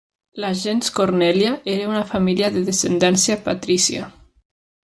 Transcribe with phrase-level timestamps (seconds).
[0.43, 4.09] La "gens Cornelia" era una família de descendència patrícia.